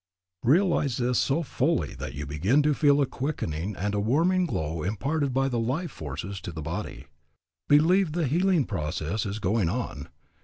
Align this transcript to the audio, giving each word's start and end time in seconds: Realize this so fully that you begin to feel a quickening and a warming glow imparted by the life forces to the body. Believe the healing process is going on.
Realize 0.43 0.97
this 0.97 1.19
so 1.19 1.43
fully 1.43 1.93
that 1.93 2.15
you 2.15 2.25
begin 2.25 2.63
to 2.63 2.73
feel 2.73 3.01
a 3.01 3.05
quickening 3.05 3.75
and 3.75 3.93
a 3.93 3.99
warming 3.99 4.47
glow 4.47 4.81
imparted 4.81 5.31
by 5.31 5.47
the 5.47 5.59
life 5.59 5.91
forces 5.91 6.41
to 6.41 6.51
the 6.51 6.59
body. 6.63 7.05
Believe 7.69 8.13
the 8.13 8.25
healing 8.25 8.65
process 8.65 9.27
is 9.27 9.37
going 9.37 9.69
on. 9.69 10.07